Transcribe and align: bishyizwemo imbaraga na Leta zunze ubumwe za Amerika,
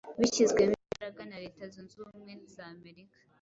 bishyizwemo 0.19 0.75
imbaraga 0.83 1.21
na 1.29 1.37
Leta 1.43 1.61
zunze 1.73 1.91
ubumwe 1.99 2.33
za 2.53 2.65
Amerika, 2.75 3.15